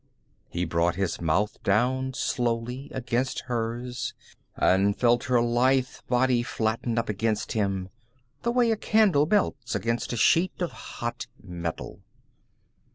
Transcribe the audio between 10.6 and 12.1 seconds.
hot metal.